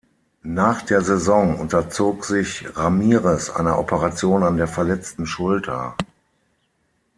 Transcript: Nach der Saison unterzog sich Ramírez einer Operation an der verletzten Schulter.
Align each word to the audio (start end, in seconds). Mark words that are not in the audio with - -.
Nach 0.41 0.81
der 0.81 1.03
Saison 1.03 1.59
unterzog 1.59 2.25
sich 2.25 2.67
Ramírez 2.75 3.51
einer 3.51 3.77
Operation 3.77 4.41
an 4.41 4.57
der 4.57 4.67
verletzten 4.67 5.27
Schulter. 5.27 5.95